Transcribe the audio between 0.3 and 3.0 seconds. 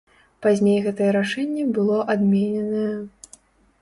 Пазней гэта рашэнне было адмененае.